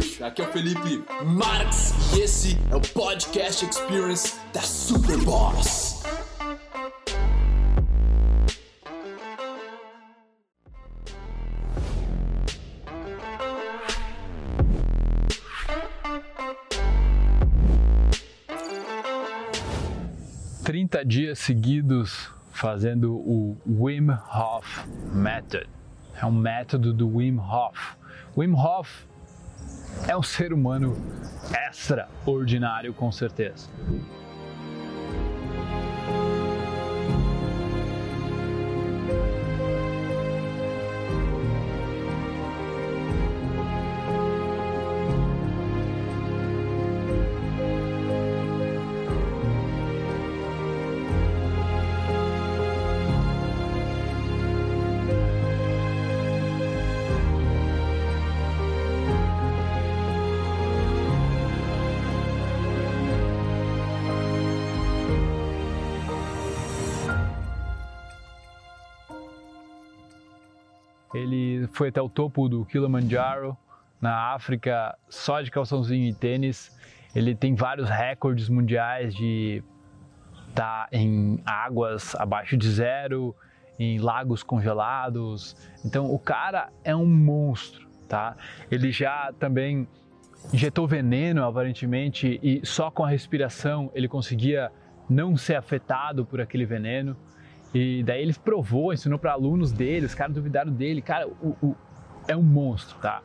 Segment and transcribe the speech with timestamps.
[0.00, 6.02] Aqui é o Felipe Marx e esse é o Podcast Experience da Superboss.
[20.64, 25.68] Trinta dias seguidos fazendo o Wim Hof Method.
[26.18, 27.96] É um método do Wim Hof.
[28.34, 29.09] Wim Hof
[30.10, 30.96] é um ser humano
[31.68, 33.68] extraordinário, com certeza.
[71.14, 73.56] Ele foi até o topo do Kilimanjaro,
[74.00, 76.76] na África, só de calçãozinho e tênis.
[77.14, 79.62] Ele tem vários recordes mundiais de
[80.48, 83.34] estar tá em águas abaixo de zero,
[83.78, 85.56] em lagos congelados.
[85.84, 88.36] Então o cara é um monstro, tá?
[88.70, 89.88] Ele já também
[90.52, 94.72] injetou veneno aparentemente e só com a respiração ele conseguia
[95.08, 97.16] não ser afetado por aquele veneno.
[97.72, 101.00] E daí ele provou, ensinou para alunos dele, os caras duvidaram dele.
[101.00, 101.76] Cara, o, o,
[102.26, 103.22] é um monstro, tá?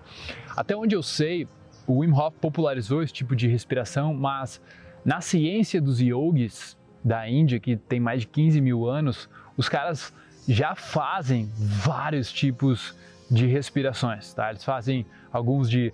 [0.56, 1.48] Até onde eu sei,
[1.88, 4.62] o Wim Hof popularizou esse tipo de respiração, mas
[5.04, 10.14] na ciência dos yogis da Índia, que tem mais de 15 mil anos, os caras
[10.48, 12.96] já fazem vários tipos
[13.30, 14.50] de respirações, tá?
[14.50, 15.92] Eles fazem alguns de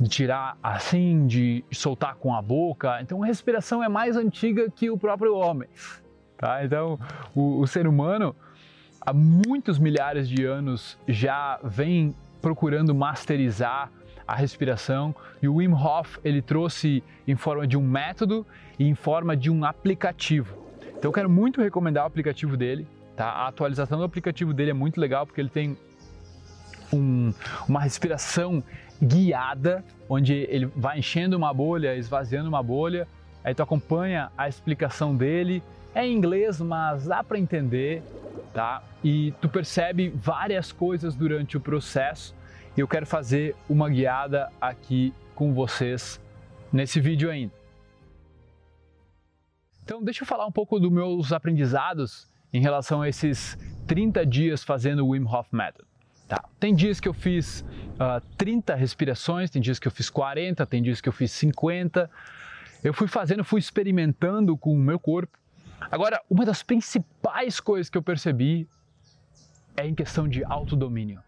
[0.00, 3.00] de tirar assim, de soltar com a boca.
[3.00, 5.68] Então a respiração é mais antiga que o próprio homem.
[6.42, 6.64] Tá?
[6.64, 6.98] Então,
[7.36, 8.34] o, o ser humano,
[9.00, 13.88] há muitos milhares de anos, já vem procurando masterizar
[14.26, 18.44] a respiração e o Wim Hof ele trouxe em forma de um método
[18.76, 20.56] e em forma de um aplicativo.
[20.98, 23.26] Então eu quero muito recomendar o aplicativo dele, tá?
[23.26, 25.78] A atualização do aplicativo dele é muito legal porque ele tem
[26.92, 27.32] um,
[27.68, 28.64] uma respiração
[29.00, 33.06] guiada, onde ele vai enchendo uma bolha, esvaziando uma bolha,
[33.44, 35.62] aí tu acompanha a explicação dele
[35.94, 38.02] é em inglês, mas dá para entender,
[38.52, 38.82] tá?
[39.04, 42.34] E tu percebe várias coisas durante o processo.
[42.76, 46.20] E eu quero fazer uma guiada aqui com vocês
[46.72, 47.52] nesse vídeo ainda.
[49.84, 54.62] Então, deixa eu falar um pouco dos meus aprendizados em relação a esses 30 dias
[54.62, 55.84] fazendo o Wim Hof Method.
[56.28, 56.42] Tá.
[56.58, 57.60] Tem dias que eu fiz
[57.98, 61.30] uh, ah, 30 respirações, tem dias que eu fiz 40, tem dias que eu fiz
[61.32, 62.08] 50.
[62.82, 65.36] Eu fui fazendo, fui experimentando com o meu corpo
[65.90, 68.68] Agora, uma das principais coisas que eu percebi
[69.76, 71.20] é em questão de autodomínio.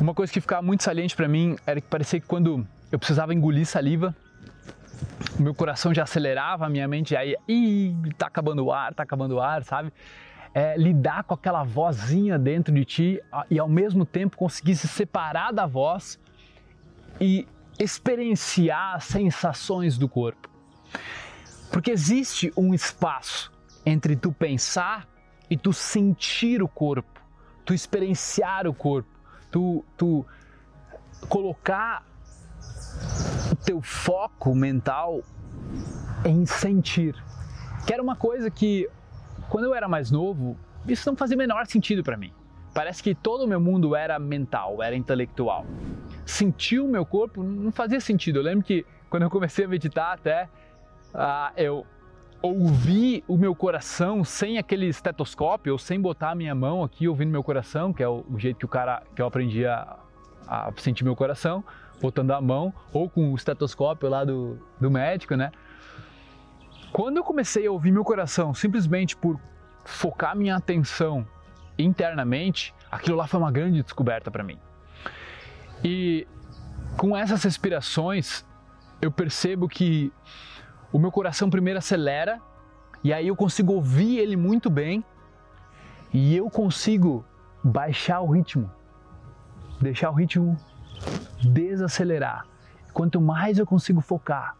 [0.00, 3.34] Uma coisa que ficava muito saliente para mim era que parecia que quando eu precisava
[3.34, 4.14] engolir saliva,
[5.38, 9.02] meu coração já acelerava, a minha mente já ia, ih, tá acabando o ar, tá
[9.02, 9.92] acabando o ar, sabe?
[10.54, 15.52] É, lidar com aquela vozinha dentro de ti e ao mesmo tempo conseguir se separar
[15.52, 16.18] da voz
[17.20, 17.46] e
[17.78, 20.48] experienciar as sensações do corpo.
[21.70, 23.52] Porque existe um espaço
[23.84, 25.08] entre tu pensar
[25.50, 27.20] e tu sentir o corpo,
[27.64, 29.08] tu experienciar o corpo,
[29.50, 30.26] tu, tu
[31.28, 32.06] colocar
[33.50, 35.22] o teu foco mental
[36.24, 37.14] em sentir.
[37.86, 38.88] Que era uma coisa que,
[39.48, 42.32] quando eu era mais novo, isso não fazia o menor sentido para mim.
[42.74, 45.64] Parece que todo o meu mundo era mental, era intelectual.
[46.24, 48.38] Sentir o meu corpo não fazia sentido.
[48.38, 50.48] Eu lembro que quando eu comecei a meditar até,
[51.14, 51.86] ah, eu
[52.40, 57.30] ouvi o meu coração sem aquele estetoscópio, ou sem botar a minha mão aqui ouvindo
[57.30, 59.96] meu coração, que é o, o jeito que o cara que eu aprendi a,
[60.46, 61.64] a, sentir meu coração,
[62.00, 65.50] botando a mão, ou com o estetoscópio lá do, do médico, né?
[66.92, 69.38] Quando eu comecei a ouvir meu coração simplesmente por
[69.84, 71.26] focar minha atenção
[71.78, 74.58] internamente, aquilo lá foi uma grande descoberta para mim.
[75.84, 76.26] E
[76.96, 78.44] com essas respirações,
[79.00, 80.12] eu percebo que
[80.92, 82.40] o meu coração primeiro acelera
[83.02, 85.04] e aí eu consigo ouvir ele muito bem
[86.12, 87.24] e eu consigo
[87.62, 88.70] baixar o ritmo,
[89.80, 90.56] deixar o ritmo
[91.42, 92.46] desacelerar.
[92.92, 94.56] Quanto mais eu consigo focar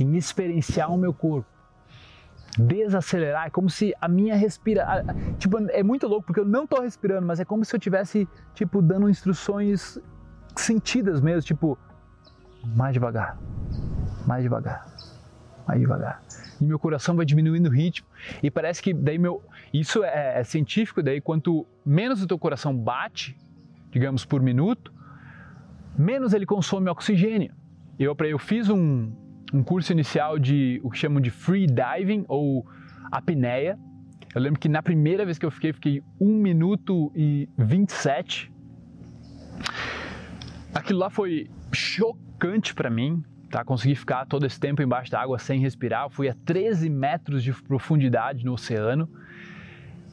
[0.00, 1.48] em experienciar o meu corpo,
[2.58, 5.04] desacelerar, é como se a minha respira,
[5.38, 8.28] tipo, é muito louco porque eu não estou respirando, mas é como se eu tivesse
[8.54, 9.98] tipo dando instruções
[10.56, 11.78] sentidas mesmo, tipo,
[12.64, 13.38] mais devagar,
[14.26, 14.86] mais devagar,
[15.66, 16.22] mais devagar.
[16.60, 18.06] E meu coração vai diminuindo o ritmo.
[18.42, 19.42] E parece que daí meu.
[19.72, 23.36] Isso é, é científico, daí quanto menos o teu coração bate,
[23.90, 24.92] digamos, por minuto,
[25.98, 27.52] menos ele consome oxigênio.
[27.98, 29.12] Eu, eu fiz um,
[29.52, 32.66] um curso inicial de o que chamam de free diving ou
[33.10, 33.78] apneia.
[34.34, 38.52] Eu lembro que na primeira vez que eu fiquei, fiquei 1 minuto e 27.
[40.74, 43.24] Aquilo lá foi chocante para mim,
[43.56, 43.64] tá?
[43.64, 46.10] Consegui ficar todo esse tempo embaixo da água sem respirar.
[46.10, 49.08] Fui a 13 metros de profundidade no oceano.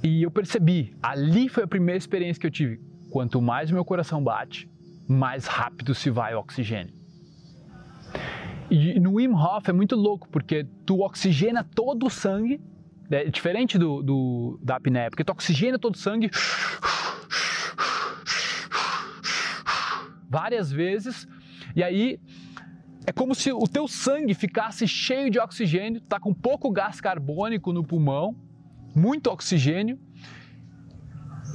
[0.02, 2.80] E eu percebi, ali foi a primeira experiência que eu tive.
[3.12, 4.70] Quanto mais meu coração bate,
[5.10, 6.94] mais rápido se vai o oxigênio.
[8.72, 12.62] E no Wim Hof é muito louco, porque tu oxigena todo o sangue,
[13.12, 16.32] é diferente do, do, da apneia, porque tu oxigena todo o sangue
[20.30, 21.28] várias vezes,
[21.76, 22.20] e aí
[23.06, 27.74] é como se o teu sangue ficasse cheio de oxigênio, tá com pouco gás carbônico
[27.74, 28.36] no pulmão,
[28.96, 30.00] muito oxigênio,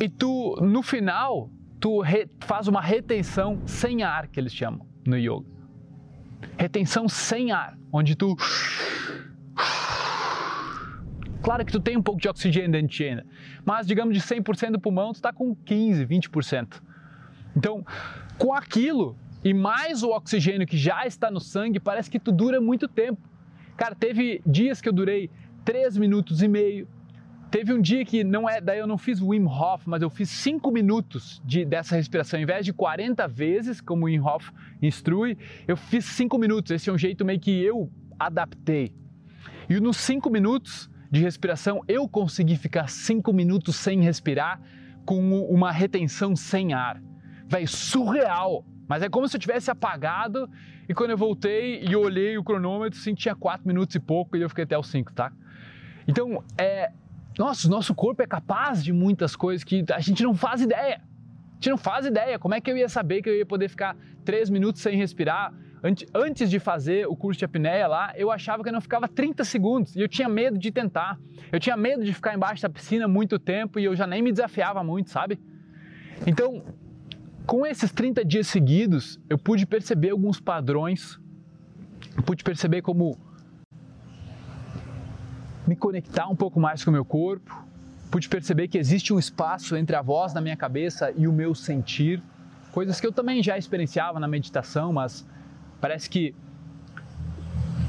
[0.01, 1.51] e tu, no final,
[1.81, 2.03] tu
[2.41, 5.47] faz uma retenção sem ar, que eles chamam no yoga.
[6.57, 8.37] Retenção sem ar, onde tu
[11.43, 13.25] Claro que tu tem um pouco de oxigênio dentro de ti
[13.65, 16.83] mas digamos de 100% do pulmão, tu está com 15, 20%.
[17.57, 17.85] Então,
[18.37, 22.61] com aquilo e mais o oxigênio que já está no sangue, parece que tu dura
[22.61, 23.21] muito tempo.
[23.77, 25.31] Cara, teve dias que eu durei
[25.65, 26.89] 3 minutos e meio,
[27.51, 30.29] Teve um dia que não é, daí eu não fiz Wim Hof, mas eu fiz
[30.29, 32.39] 5 minutos de, dessa respiração.
[32.39, 34.51] Em vez de 40 vezes, como o Wim Hof
[34.83, 36.71] instrui, eu fiz 5 minutos.
[36.73, 38.95] Esse é um jeito meio que eu adaptei.
[39.69, 44.61] E nos 5 minutos de respiração, eu consegui ficar 5 minutos sem respirar
[45.07, 47.03] com uma retenção sem ar.
[47.47, 48.63] Véi, surreal!
[48.89, 50.49] Mas é como se eu tivesse apagado
[50.89, 54.41] e quando eu voltei e olhei o cronômetro, sim, tinha 4 minutos e pouco e
[54.41, 55.31] eu fiquei até os 5, tá?
[56.07, 56.91] Então, é,
[57.39, 60.97] nossa, o nosso corpo é capaz de muitas coisas que a gente não faz ideia.
[60.97, 62.39] A gente não faz ideia.
[62.39, 63.95] Como é que eu ia saber que eu ia poder ficar
[64.25, 65.53] três minutos sem respirar?
[66.15, 69.45] Antes de fazer o curso de apneia lá, eu achava que eu não ficava 30
[69.45, 71.19] segundos e eu tinha medo de tentar.
[71.53, 74.33] Eu tinha medo de ficar embaixo da piscina muito tempo e eu já nem me
[74.33, 75.39] desafiava muito, sabe?
[76.27, 76.65] Então,
[77.49, 81.19] com esses 30 dias seguidos, eu pude perceber alguns padrões,
[82.27, 83.19] pude perceber como
[85.67, 87.67] me conectar um pouco mais com o meu corpo,
[88.11, 91.55] pude perceber que existe um espaço entre a voz da minha cabeça e o meu
[91.55, 92.23] sentir,
[92.71, 95.27] coisas que eu também já experienciava na meditação, mas
[95.81, 96.35] parece que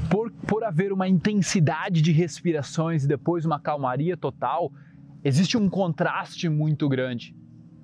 [0.08, 4.72] por, por haver uma intensidade de respirações e depois uma calmaria total,
[5.22, 7.36] existe um contraste muito grande.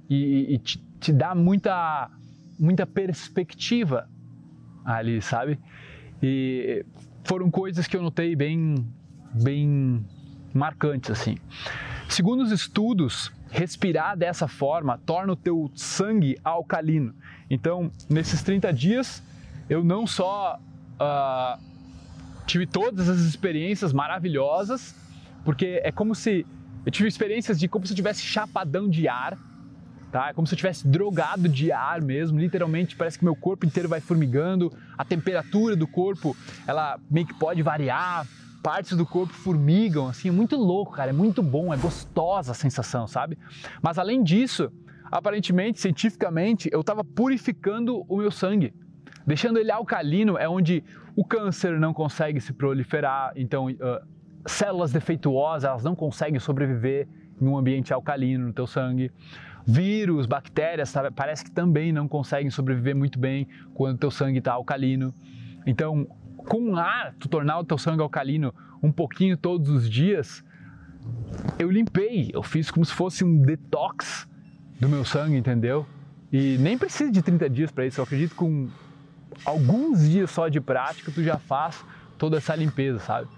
[0.08, 0.58] E, e
[1.00, 2.10] te dá muita,
[2.58, 4.08] muita perspectiva
[4.84, 5.58] ali, sabe?
[6.22, 6.84] E
[7.24, 8.86] foram coisas que eu notei bem
[9.34, 10.04] bem
[10.54, 11.36] marcantes assim.
[12.08, 17.14] Segundo os estudos, respirar dessa forma torna o teu sangue alcalino.
[17.50, 19.22] Então, nesses 30 dias,
[19.68, 21.60] eu não só uh,
[22.46, 24.94] tive todas as experiências maravilhosas,
[25.44, 26.46] porque é como se
[26.84, 29.36] eu tive experiências de como se eu tivesse chapadão de ar,
[30.16, 30.30] tá?
[30.30, 33.86] É como se eu tivesse drogado de ar mesmo, literalmente parece que meu corpo inteiro
[33.86, 36.34] vai formigando, a temperatura do corpo,
[36.66, 38.26] ela meio que pode variar,
[38.62, 42.54] partes do corpo formigam, assim, é muito louco, cara, é muito bom, é gostosa a
[42.54, 43.36] sensação, sabe?
[43.82, 44.72] Mas além disso,
[45.12, 48.72] aparentemente, cientificamente, eu estava purificando o meu sangue.
[49.26, 50.82] Deixando ele alcalino é onde
[51.14, 54.06] o câncer não consegue se proliferar, então uh,
[54.46, 57.06] células defeituosas elas não conseguem sobreviver
[57.38, 59.12] em um ambiente alcalino no teu sangue.
[59.66, 64.38] Vírus, bactérias, sabe, parece que também não conseguem sobreviver muito bem quando o teu sangue
[64.38, 65.12] está alcalino.
[65.66, 66.06] Então,
[66.36, 70.44] com ar, tu tornar o teu sangue alcalino um pouquinho todos os dias,
[71.58, 74.28] eu limpei, eu fiz como se fosse um detox
[74.78, 75.86] do meu sangue, entendeu?
[76.32, 78.68] E nem precisa de 30 dias para isso, eu acredito que com
[79.44, 81.84] alguns dias só de prática tu já faz
[82.18, 83.28] toda essa limpeza, sabe?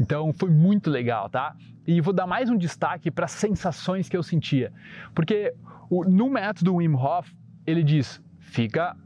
[0.00, 1.54] Então foi muito legal, tá?
[1.86, 4.72] E vou dar mais um destaque para as sensações que eu sentia,
[5.14, 5.54] porque
[5.90, 7.32] no método Wim Hof
[7.66, 8.96] ele diz fica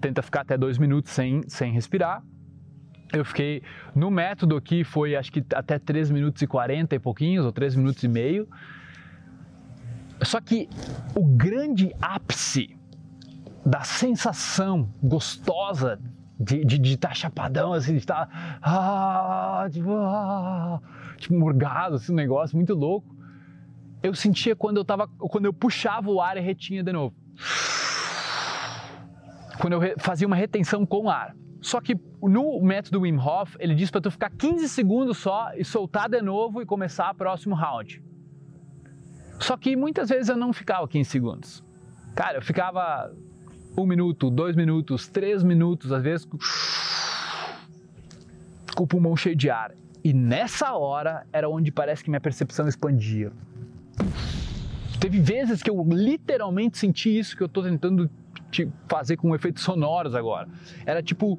[0.00, 2.22] tenta ficar até dois minutos sem, sem respirar
[3.12, 3.62] eu fiquei
[3.94, 7.74] no método aqui foi acho que até 3 minutos e 40 e pouquinhos, ou 3
[7.76, 8.48] minutos e meio.
[10.22, 10.68] Só que
[11.14, 12.76] o grande ápice
[13.64, 16.00] da sensação gostosa
[16.38, 20.80] de, de, de estar chapadão, assim, de estar ah, tipo, ah,
[21.16, 23.16] tipo morgado, assim, um negócio muito louco.
[24.02, 27.14] Eu sentia quando eu tava, quando eu puxava o ar e retinha de novo.
[29.60, 31.34] quando eu fazia uma retenção com ar.
[31.60, 35.64] Só que no método Wim Hof, ele diz para tu ficar 15 segundos só e
[35.64, 38.00] soltar de novo e começar o próximo round.
[39.40, 41.64] Só que muitas vezes eu não ficava 15 segundos.
[42.14, 43.12] Cara, eu ficava
[43.82, 46.26] um minuto, dois minutos, três minutos, às vezes
[48.74, 49.72] com o pulmão cheio de ar.
[50.04, 53.32] E nessa hora era onde parece que minha percepção expandia.
[55.00, 58.10] Teve vezes que eu literalmente senti isso que eu estou tentando
[58.88, 60.48] fazer com efeitos sonoros agora.
[60.86, 61.38] Era tipo.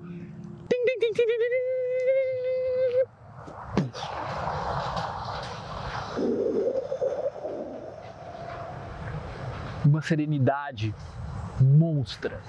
[9.86, 10.94] Uma serenidade
[11.64, 12.40] monstra.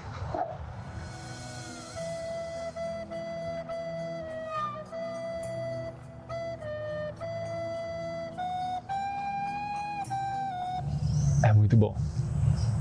[11.43, 11.97] É muito bom.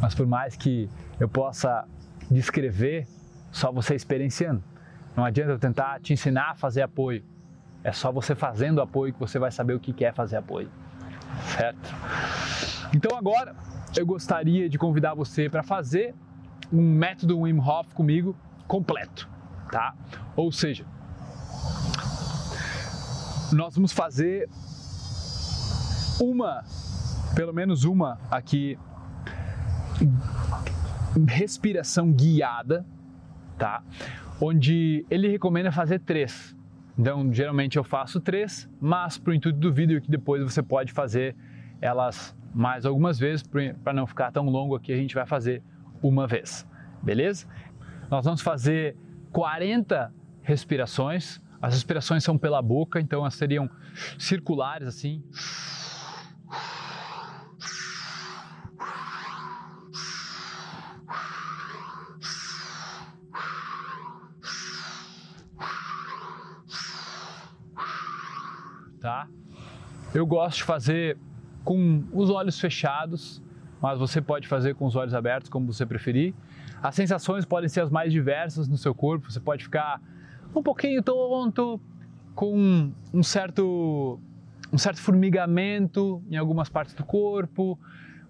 [0.01, 1.85] Mas por mais que eu possa
[2.29, 3.07] descrever,
[3.51, 4.63] só você experienciando.
[5.15, 7.23] Não adianta eu tentar te ensinar a fazer apoio.
[7.83, 10.69] É só você fazendo apoio que você vai saber o que é fazer apoio.
[11.55, 11.95] Certo?
[12.93, 13.55] Então agora
[13.97, 16.13] eu gostaria de convidar você para fazer
[16.71, 18.35] um método Wim Hof comigo
[18.67, 19.27] completo,
[19.71, 19.95] tá?
[20.35, 20.85] Ou seja,
[23.51, 24.47] nós vamos fazer
[26.19, 26.63] uma,
[27.35, 28.77] pelo menos uma aqui
[31.27, 32.85] respiração guiada,
[33.57, 33.83] tá?
[34.39, 36.55] Onde ele recomenda fazer três.
[36.97, 40.91] Então, geralmente eu faço três, mas para o intuito do vídeo que depois você pode
[40.91, 41.35] fazer
[41.81, 43.43] elas mais algumas vezes,
[43.83, 45.63] para não ficar tão longo aqui, a gente vai fazer
[46.01, 46.67] uma vez,
[47.01, 47.47] beleza?
[48.09, 48.97] Nós vamos fazer
[49.31, 51.41] 40 respirações.
[51.61, 53.69] As respirações são pela boca, então elas seriam
[54.17, 55.23] circulares assim.
[68.99, 69.27] tá?
[70.13, 71.17] Eu gosto de fazer
[71.63, 73.41] com os olhos fechados,
[73.81, 76.33] mas você pode fazer com os olhos abertos, como você preferir.
[76.81, 79.31] As sensações podem ser as mais diversas no seu corpo.
[79.31, 80.01] Você pode ficar
[80.55, 81.79] um pouquinho tonto,
[82.33, 84.19] com um certo,
[84.71, 87.77] um certo formigamento em algumas partes do corpo.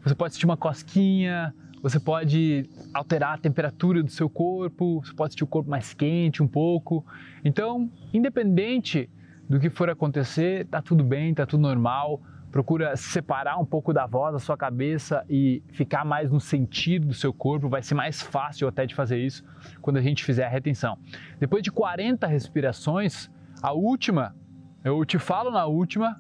[0.03, 1.53] Você pode sentir uma cosquinha.
[1.81, 5.01] Você pode alterar a temperatura do seu corpo.
[5.03, 7.05] Você pode sentir o corpo mais quente um pouco.
[7.43, 9.09] Então, independente
[9.48, 12.21] do que for acontecer, tá tudo bem, tá tudo normal.
[12.51, 17.13] Procura separar um pouco da voz da sua cabeça e ficar mais no sentido do
[17.13, 17.70] seu corpo.
[17.70, 19.44] Vai ser mais fácil até de fazer isso
[19.82, 20.98] quando a gente fizer a retenção.
[21.39, 23.29] Depois de 40 respirações,
[23.62, 24.36] a última,
[24.84, 26.20] eu te falo na última,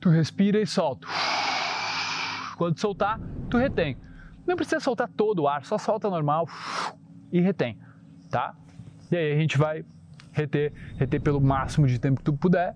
[0.00, 1.06] tu respira e solta.
[2.56, 3.20] Quando soltar,
[3.50, 3.98] tu retém.
[4.46, 6.46] Não precisa soltar todo o ar, só solta normal
[7.30, 7.78] e retém,
[8.30, 8.54] tá?
[9.10, 9.84] E aí a gente vai
[10.32, 12.74] reter, reter pelo máximo de tempo que tu puder.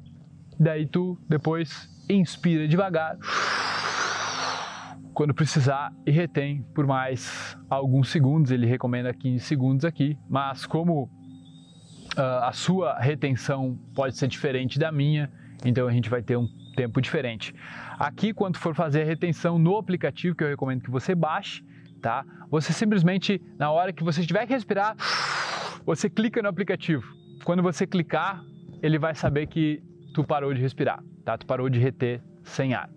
[0.58, 3.16] Daí tu depois inspira devagar
[5.12, 8.50] quando precisar e retém por mais alguns segundos.
[8.50, 14.90] Ele recomenda 15 segundos aqui, mas como uh, a sua retenção pode ser diferente da
[14.90, 15.30] minha,
[15.64, 17.54] então a gente vai ter um tempo diferente.
[17.98, 21.64] Aqui, quando for fazer a retenção no aplicativo, que eu recomendo que você baixe,
[22.02, 22.24] tá?
[22.50, 24.96] Você simplesmente, na hora que você tiver que respirar,
[25.86, 28.42] você clica no aplicativo quando você clicar,
[28.82, 29.82] ele vai saber que
[30.14, 31.02] tu parou de respirar,
[31.38, 32.90] Tu parou de reter sem ar.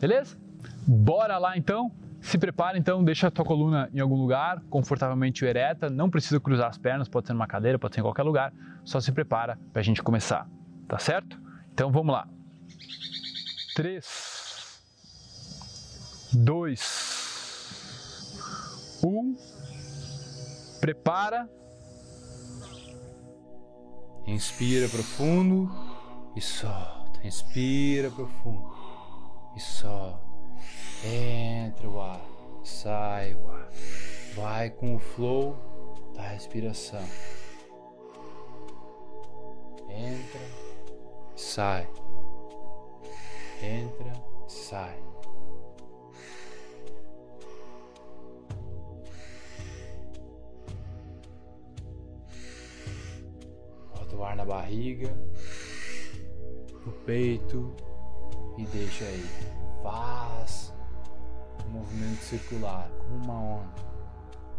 [0.00, 0.38] Beleza?
[0.86, 1.90] Bora lá então.
[2.20, 6.68] Se prepara então, deixa a tua coluna em algum lugar, confortavelmente ereta, não precisa cruzar
[6.68, 8.52] as pernas, pode ser numa cadeira, pode ser em qualquer lugar,
[8.84, 10.46] só se prepara para a gente começar,
[10.86, 11.40] tá certo?
[11.72, 12.28] Então vamos lá.
[13.74, 14.82] 3,
[16.34, 17.10] 2,
[19.02, 19.36] 1,
[20.78, 21.48] prepara
[24.26, 25.68] Inspira profundo
[26.36, 26.99] e solta.
[27.22, 28.70] Inspira profundo
[29.56, 30.20] e solta.
[31.04, 32.20] Entra o ar,
[32.62, 33.68] sai o ar.
[34.34, 35.56] Vai com o flow
[36.14, 37.04] da respiração.
[39.88, 40.40] Entra,
[41.36, 41.88] sai.
[43.62, 44.12] Entra,
[44.46, 45.10] sai.
[54.20, 55.16] o ar na barriga,
[56.90, 57.72] no peito
[58.58, 59.30] e deixa aí.
[59.82, 60.74] Faz
[61.66, 63.90] um movimento circular, como uma onda.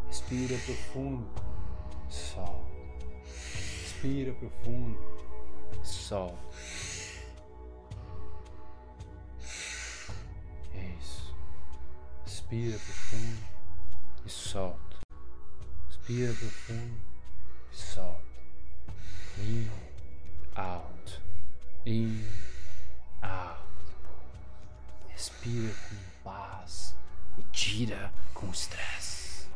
[0.08, 1.28] Respira profundo,
[2.10, 2.72] solta.
[3.24, 4.98] Respira profundo,
[5.84, 6.38] solta.
[11.00, 11.36] Isso.
[12.26, 13.48] Respira profundo
[14.26, 14.98] e solta.
[15.88, 16.98] Respira profundo
[17.72, 18.22] e solta.
[19.38, 19.70] In,
[20.56, 20.91] out.
[21.84, 22.24] In,
[23.24, 23.60] out.
[25.10, 26.96] Respira com paz
[27.40, 29.48] e tira com estresse.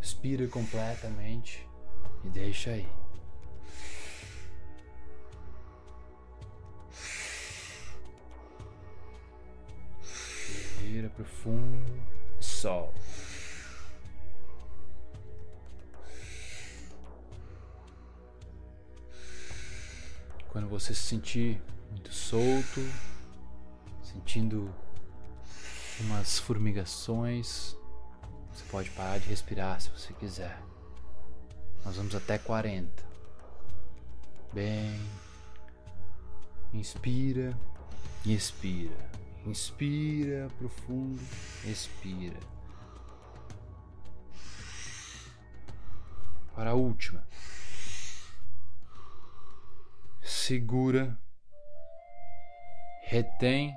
[0.00, 1.68] Respira completamente
[2.24, 2.88] e deixa aí.
[10.00, 12.02] Respira profundo,
[12.40, 12.94] sol.
[20.52, 22.86] Quando você se sentir muito solto,
[24.02, 24.70] sentindo
[26.00, 27.74] umas formigações,
[28.52, 30.62] você pode parar de respirar se você quiser.
[31.82, 33.02] Nós vamos até 40.
[34.52, 35.00] Bem.
[36.74, 37.58] Inspira
[38.22, 39.10] e expira.
[39.46, 41.22] Inspira profundo,
[41.64, 42.38] expira.
[46.54, 47.26] Para a última.
[50.44, 51.16] Segura.
[53.04, 53.72] Retém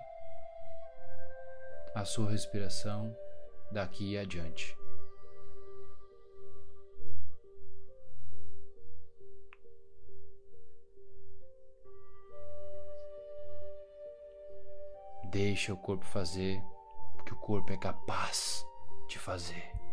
[1.94, 3.16] a sua respiração
[3.72, 4.76] daqui adiante.
[15.30, 16.60] Deixa o corpo fazer
[17.20, 18.66] o que o corpo é capaz
[19.08, 19.85] de fazer.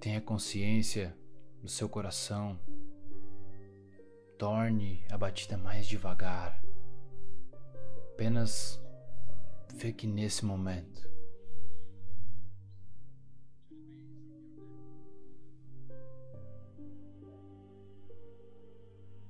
[0.00, 1.14] Tenha consciência
[1.60, 2.58] do seu coração.
[4.38, 6.64] Torne a batida mais devagar.
[8.14, 8.82] Apenas
[9.76, 11.06] fique nesse momento.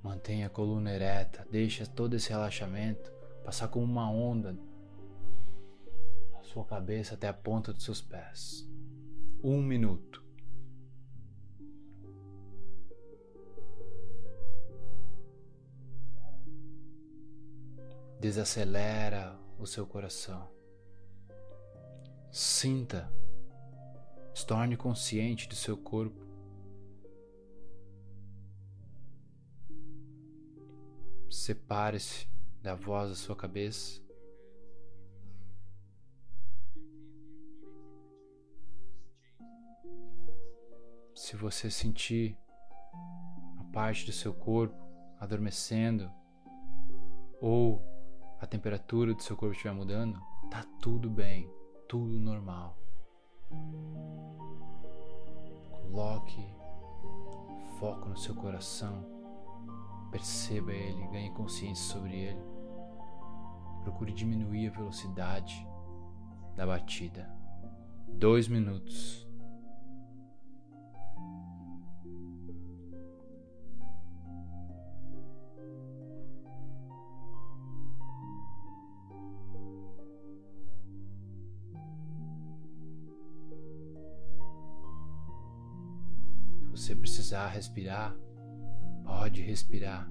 [0.00, 3.12] Mantenha a coluna ereta, deixa todo esse relaxamento
[3.44, 4.56] passar como uma onda
[6.32, 8.64] da sua cabeça até a ponta dos seus pés.
[9.42, 10.29] Um minuto.
[18.20, 20.52] Desacelera o seu coração.
[22.30, 23.10] Sinta,
[24.34, 26.20] se torne consciente do seu corpo.
[31.30, 32.28] Separe-se
[32.60, 34.02] da voz da sua cabeça.
[41.14, 42.36] Se você sentir
[43.58, 44.76] a parte do seu corpo
[45.18, 46.12] adormecendo
[47.40, 47.89] ou
[48.40, 50.18] a temperatura do seu corpo estiver mudando,
[50.50, 51.52] tá tudo bem,
[51.88, 52.78] tudo normal.
[55.70, 56.42] Coloque
[57.78, 59.04] foco no seu coração,
[60.10, 62.42] perceba ele, ganhe consciência sobre ele.
[63.82, 65.66] Procure diminuir a velocidade
[66.56, 67.30] da batida.
[68.08, 69.29] Dois minutos.
[86.80, 88.16] Você precisar respirar,
[89.04, 90.10] pode respirar.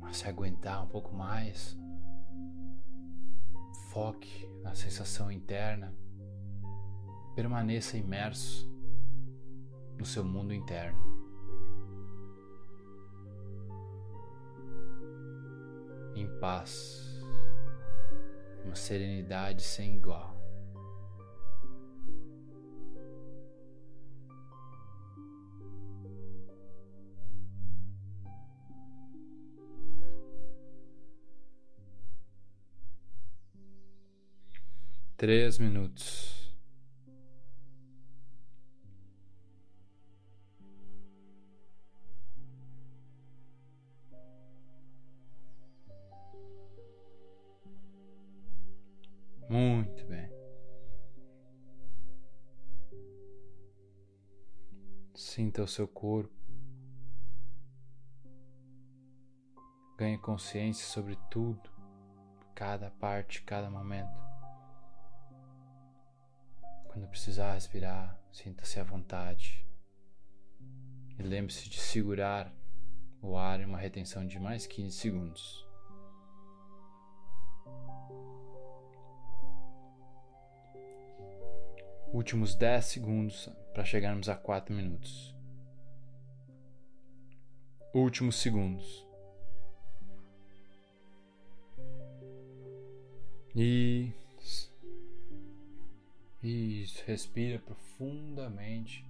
[0.00, 1.78] Mas se aguentar um pouco mais,
[3.90, 5.94] foque na sensação interna.
[7.34, 8.66] Permaneça imerso
[9.98, 10.98] no seu mundo interno.
[16.16, 17.22] Em paz,
[18.64, 20.37] uma serenidade sem igual.
[35.18, 36.54] Três minutos.
[49.48, 50.30] Muito bem.
[55.16, 56.30] Sinta o seu corpo.
[59.96, 61.68] Ganhe consciência sobre tudo,
[62.54, 64.27] cada parte, cada momento.
[66.98, 69.64] Quando precisar respirar, sinta-se à vontade.
[71.16, 72.52] E lembre-se de segurar
[73.22, 75.64] o ar em uma retenção de mais 15 segundos.
[82.12, 85.32] Últimos 10 segundos para chegarmos a 4 minutos.
[87.94, 89.06] Últimos segundos.
[93.54, 94.76] Isso.
[96.42, 97.02] Isso.
[97.06, 99.04] Respira profundamente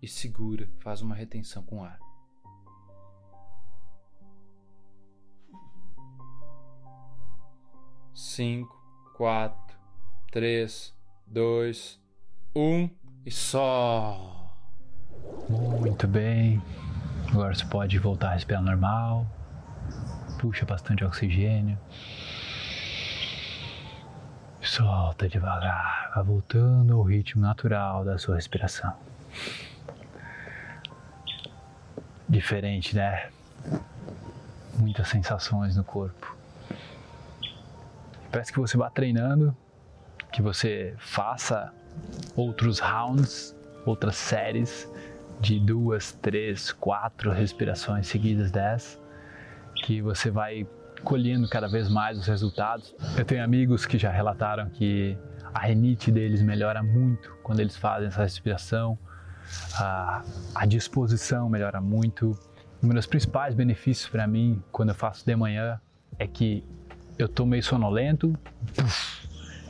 [0.00, 0.68] e segura.
[0.80, 1.98] Faz uma retenção com ar.
[8.14, 8.74] Cinco,
[9.16, 9.76] quatro,
[10.30, 10.94] três,
[11.26, 12.00] dois,
[12.54, 12.88] um
[13.24, 14.54] e só.
[15.48, 16.62] Muito bem.
[17.30, 19.26] Agora você pode voltar a respirar normal.
[20.40, 21.78] Puxa bastante oxigênio.
[24.60, 28.94] Solta devagar, vai voltando ao ritmo natural da sua respiração.
[32.26, 33.28] Diferente, né?
[34.78, 36.34] Muitas sensações no corpo.
[38.32, 39.54] Parece que você vá treinando,
[40.32, 41.70] que você faça
[42.34, 44.90] outros rounds, outras séries
[45.38, 48.98] de duas, três, quatro respirações seguidas dessa,
[49.84, 50.66] que você vai
[51.04, 52.94] colhendo cada vez mais os resultados.
[53.18, 55.16] Eu tenho amigos que já relataram que
[55.56, 58.98] a renite deles melhora muito quando eles fazem essa respiração,
[59.80, 60.22] a,
[60.54, 62.38] a disposição melhora muito.
[62.82, 65.80] Um dos principais benefícios para mim quando eu faço de manhã
[66.18, 66.62] é que
[67.18, 68.38] eu tô meio sonolento,
[68.74, 69.28] puff,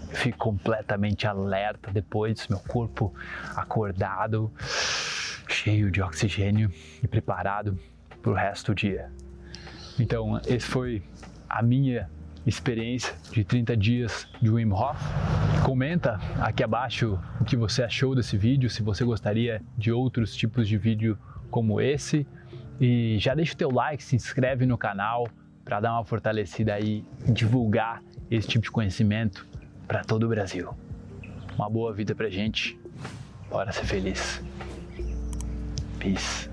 [0.09, 3.15] fico completamente alerta depois, meu corpo
[3.55, 4.51] acordado,
[5.49, 6.69] cheio de oxigênio
[7.01, 7.79] e preparado
[8.21, 9.09] para o resto do dia.
[10.01, 11.01] Então, esse foi
[11.49, 12.11] a minha
[12.45, 14.99] experiência de 30 dias de Wim Hof.
[15.67, 20.69] Comenta aqui abaixo o que você achou desse vídeo, se você gostaria de outros tipos
[20.69, 21.19] de vídeo
[21.51, 22.25] como esse.
[22.81, 25.27] E já deixa o teu like, se inscreve no canal
[25.65, 28.01] para dar uma fortalecida aí divulgar
[28.31, 29.45] esse tipo de conhecimento
[29.89, 30.73] para todo o Brasil.
[31.57, 32.79] Uma boa vida pra gente.
[33.51, 34.41] Bora ser feliz.
[35.99, 36.49] Peace.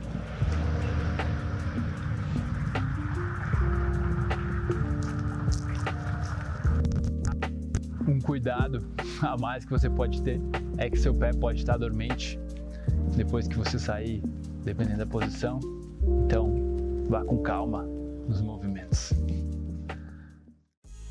[8.24, 8.86] Cuidado
[9.22, 10.42] a mais que você pode ter
[10.78, 12.40] é que seu pé pode estar dormente
[13.16, 14.24] depois que você sair,
[14.64, 15.60] dependendo da posição.
[16.26, 16.56] Então,
[17.08, 17.84] vá com calma
[18.28, 19.14] nos movimentos.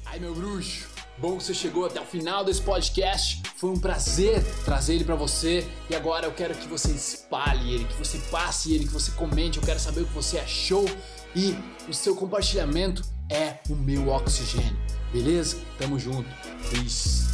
[0.06, 3.42] Ai, meu bruxo, bom que você chegou até o final desse podcast.
[3.56, 7.84] Foi um prazer trazer ele para você e agora eu quero que você espalhe ele,
[7.84, 9.58] que você passe ele, que você comente.
[9.58, 10.84] Eu quero saber o que você achou
[11.34, 11.56] e
[11.88, 14.76] o seu compartilhamento é o meu oxigênio.
[15.12, 15.56] Beleza?
[15.78, 16.28] Tamo junto.
[16.70, 17.31] Peace.